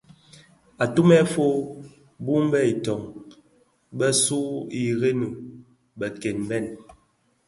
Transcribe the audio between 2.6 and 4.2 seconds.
itöň bö